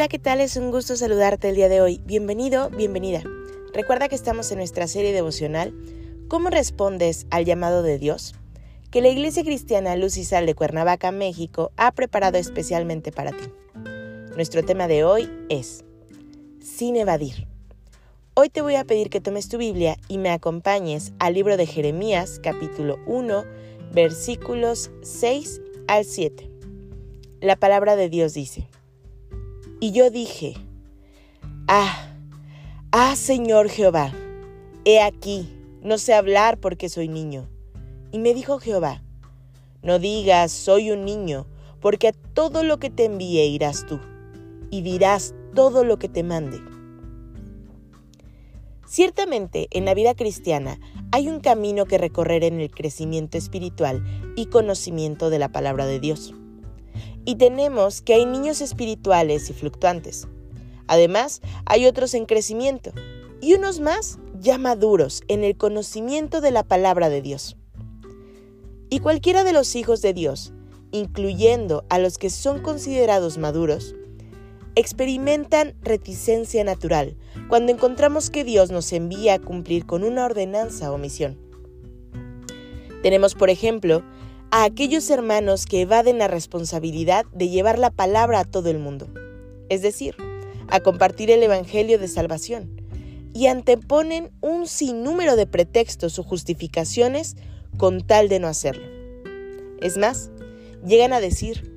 [0.00, 0.40] Hola, ¿qué tal?
[0.40, 2.00] Es un gusto saludarte el día de hoy.
[2.06, 3.22] Bienvenido, bienvenida.
[3.74, 5.74] Recuerda que estamos en nuestra serie devocional
[6.26, 8.34] ¿Cómo respondes al llamado de Dios?
[8.90, 13.52] que la Iglesia Cristiana Luz y Sal de Cuernavaca, México, ha preparado especialmente para ti.
[14.36, 15.84] Nuestro tema de hoy es
[16.62, 17.46] Sin evadir.
[18.32, 21.66] Hoy te voy a pedir que tomes tu Biblia y me acompañes al libro de
[21.66, 23.44] Jeremías, capítulo 1,
[23.92, 26.50] versículos 6 al 7.
[27.42, 28.66] La palabra de Dios dice,
[29.80, 30.54] y yo dije,
[31.66, 32.14] Ah,
[32.92, 34.12] ah Señor Jehová,
[34.84, 35.48] he aquí,
[35.82, 37.48] no sé hablar porque soy niño.
[38.12, 39.02] Y me dijo Jehová,
[39.82, 41.46] No digas, soy un niño,
[41.80, 43.98] porque a todo lo que te envíe irás tú,
[44.70, 46.60] y dirás todo lo que te mande.
[48.86, 50.78] Ciertamente, en la vida cristiana
[51.12, 54.04] hay un camino que recorrer en el crecimiento espiritual
[54.36, 56.34] y conocimiento de la palabra de Dios
[57.30, 60.26] y tenemos que hay niños espirituales y fluctuantes.
[60.88, 62.90] Además, hay otros en crecimiento
[63.40, 67.56] y unos más ya maduros en el conocimiento de la palabra de Dios.
[68.88, 70.52] Y cualquiera de los hijos de Dios,
[70.90, 73.94] incluyendo a los que son considerados maduros,
[74.74, 77.16] experimentan reticencia natural
[77.48, 81.38] cuando encontramos que Dios nos envía a cumplir con una ordenanza o misión.
[83.04, 84.02] Tenemos, por ejemplo,
[84.52, 89.08] a aquellos hermanos que evaden la responsabilidad de llevar la palabra a todo el mundo,
[89.68, 90.16] es decir,
[90.68, 92.80] a compartir el Evangelio de salvación,
[93.32, 97.36] y anteponen un sinnúmero de pretextos o justificaciones
[97.76, 98.86] con tal de no hacerlo.
[99.80, 100.30] Es más,
[100.84, 101.72] llegan a decir,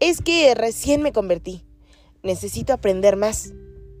[0.00, 1.64] es que recién me convertí,
[2.24, 3.52] necesito aprender más.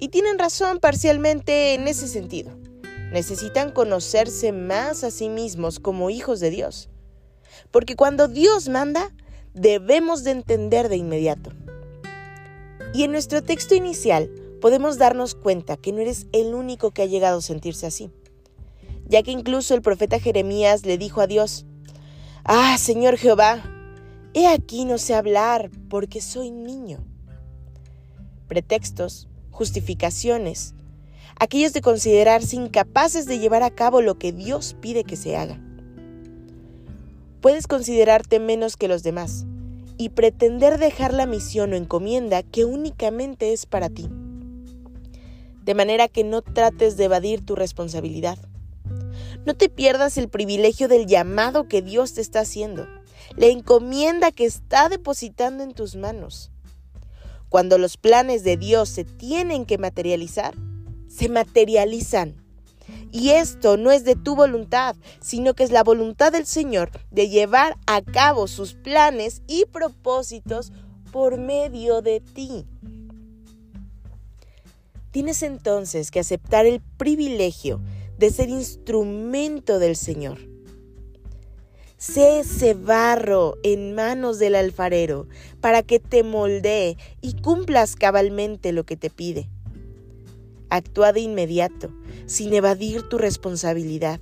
[0.00, 2.50] Y tienen razón parcialmente en ese sentido.
[3.12, 6.88] Necesitan conocerse más a sí mismos como hijos de Dios
[7.70, 9.10] porque cuando Dios manda,
[9.54, 11.52] debemos de entender de inmediato.
[12.94, 14.30] Y en nuestro texto inicial
[14.60, 18.10] podemos darnos cuenta que no eres el único que ha llegado a sentirse así,
[19.06, 21.66] ya que incluso el profeta Jeremías le dijo a Dios,
[22.44, 23.62] Ah, Señor Jehová,
[24.34, 26.98] he aquí no sé hablar porque soy niño.
[28.48, 30.74] Pretextos, justificaciones,
[31.38, 35.60] aquellos de considerarse incapaces de llevar a cabo lo que Dios pide que se haga.
[37.42, 39.46] Puedes considerarte menos que los demás
[39.98, 44.08] y pretender dejar la misión o encomienda que únicamente es para ti.
[45.64, 48.38] De manera que no trates de evadir tu responsabilidad.
[49.44, 52.86] No te pierdas el privilegio del llamado que Dios te está haciendo,
[53.36, 56.52] la encomienda que está depositando en tus manos.
[57.48, 60.54] Cuando los planes de Dios se tienen que materializar,
[61.08, 62.41] se materializan
[63.12, 67.28] y esto no es de tu voluntad, sino que es la voluntad del Señor de
[67.28, 70.72] llevar a cabo sus planes y propósitos
[71.12, 72.66] por medio de ti.
[75.10, 77.82] Tienes entonces que aceptar el privilegio
[78.16, 80.38] de ser instrumento del Señor.
[81.98, 85.28] Sé ese barro en manos del alfarero
[85.60, 89.50] para que te moldee y cumplas cabalmente lo que te pide.
[90.70, 91.92] Actúa de inmediato,
[92.26, 94.20] sin evadir tu responsabilidad.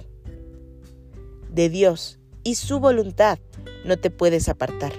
[1.51, 3.39] De Dios y su voluntad
[3.85, 4.93] no te puedes apartar.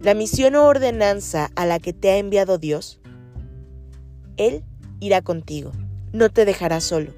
[0.00, 3.00] La misión o ordenanza a la que te ha enviado Dios,
[4.36, 4.64] Él
[4.98, 5.72] irá contigo,
[6.12, 7.12] no te dejará solo.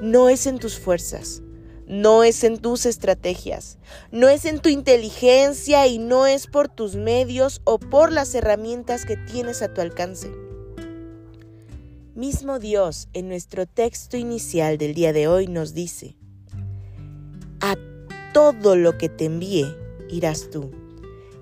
[0.00, 1.42] No es en tus fuerzas,
[1.86, 3.78] no es en tus estrategias,
[4.12, 9.04] no es en tu inteligencia y no es por tus medios o por las herramientas
[9.04, 10.30] que tienes a tu alcance
[12.18, 16.16] mismo Dios en nuestro texto inicial del día de hoy nos dice,
[17.60, 17.76] a
[18.34, 19.72] todo lo que te envíe
[20.10, 20.72] irás tú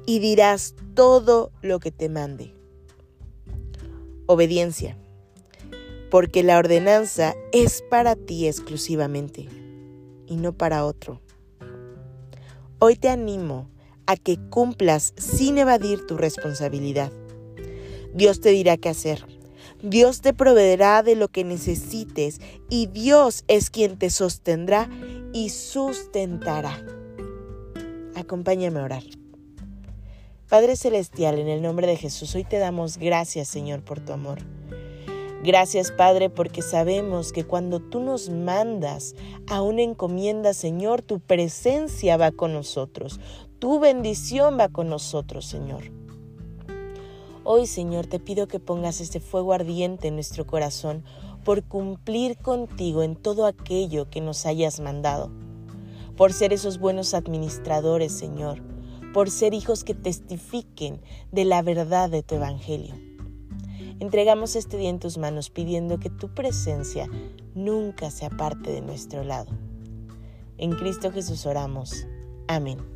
[0.04, 2.52] y dirás todo lo que te mande.
[4.26, 4.98] Obediencia,
[6.10, 9.48] porque la ordenanza es para ti exclusivamente
[10.26, 11.22] y no para otro.
[12.80, 13.70] Hoy te animo
[14.04, 17.10] a que cumplas sin evadir tu responsabilidad.
[18.12, 19.35] Dios te dirá qué hacer
[19.82, 24.88] Dios te proveerá de lo que necesites y Dios es quien te sostendrá
[25.32, 26.82] y sustentará.
[28.14, 29.02] Acompáñame a orar.
[30.48, 34.38] Padre Celestial, en el nombre de Jesús, hoy te damos gracias, Señor, por tu amor.
[35.42, 39.14] Gracias, Padre, porque sabemos que cuando tú nos mandas
[39.48, 43.20] a una encomienda, Señor, tu presencia va con nosotros,
[43.58, 45.95] tu bendición va con nosotros, Señor.
[47.48, 51.04] Hoy, Señor, te pido que pongas este fuego ardiente en nuestro corazón
[51.44, 55.30] por cumplir contigo en todo aquello que nos hayas mandado,
[56.16, 58.60] por ser esos buenos administradores, Señor,
[59.14, 61.00] por ser hijos que testifiquen
[61.30, 62.96] de la verdad de tu Evangelio.
[64.00, 67.08] Entregamos este día en tus manos pidiendo que tu presencia
[67.54, 69.52] nunca se aparte de nuestro lado.
[70.58, 72.08] En Cristo Jesús oramos.
[72.48, 72.95] Amén.